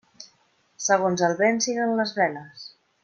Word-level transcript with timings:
Segons 0.85 1.23
el 1.27 1.35
vent 1.43 1.61
siguen 1.67 1.95
les 2.01 2.15
veles. 2.23 2.67